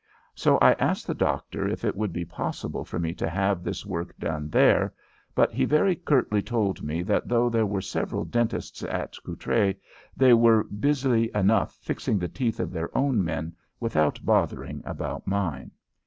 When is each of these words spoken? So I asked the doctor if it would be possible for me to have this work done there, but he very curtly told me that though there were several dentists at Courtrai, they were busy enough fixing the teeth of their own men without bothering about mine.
So 0.33 0.57
I 0.57 0.73
asked 0.79 1.05
the 1.05 1.13
doctor 1.13 1.67
if 1.67 1.85
it 1.85 1.95
would 1.95 2.11
be 2.11 2.25
possible 2.25 2.83
for 2.83 2.97
me 2.97 3.13
to 3.13 3.29
have 3.29 3.61
this 3.63 3.85
work 3.85 4.17
done 4.17 4.49
there, 4.49 4.95
but 5.35 5.51
he 5.53 5.63
very 5.63 5.95
curtly 5.95 6.41
told 6.41 6.81
me 6.81 7.03
that 7.03 7.27
though 7.27 7.51
there 7.51 7.67
were 7.67 7.83
several 7.83 8.25
dentists 8.25 8.81
at 8.83 9.13
Courtrai, 9.23 9.75
they 10.17 10.33
were 10.33 10.63
busy 10.63 11.29
enough 11.35 11.75
fixing 11.75 12.17
the 12.17 12.27
teeth 12.27 12.59
of 12.59 12.71
their 12.71 12.89
own 12.97 13.23
men 13.23 13.55
without 13.79 14.19
bothering 14.25 14.81
about 14.85 15.27
mine. 15.27 15.69